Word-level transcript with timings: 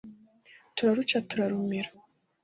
Turaruca 0.75 1.17
turarumira. 1.29 1.89